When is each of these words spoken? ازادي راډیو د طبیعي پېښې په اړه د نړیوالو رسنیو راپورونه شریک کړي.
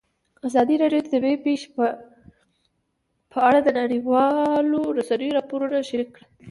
ازادي 0.47 0.75
راډیو 0.83 1.01
د 1.03 1.07
طبیعي 1.13 1.37
پېښې 1.45 1.67
په 3.31 3.39
اړه 3.47 3.59
د 3.63 3.69
نړیوالو 3.81 4.79
رسنیو 4.99 5.35
راپورونه 5.37 5.87
شریک 5.89 6.09
کړي. 6.15 6.25